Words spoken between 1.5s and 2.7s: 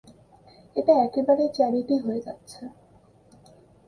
Charity হয়ে যাচ্ছে।